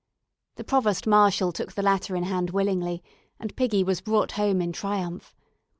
The 0.55 0.63
Provost 0.63 1.05
marshal 1.05 1.51
took 1.51 1.73
the 1.73 1.83
latter 1.83 2.15
in 2.15 2.23
hand 2.23 2.49
willingly, 2.49 3.03
and 3.39 3.55
Piggy 3.55 3.83
was 3.83 4.01
brought 4.01 4.31
home 4.31 4.59
in 4.59 4.71
triumph. 4.71 5.35